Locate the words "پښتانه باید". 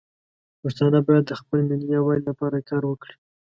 0.61-1.25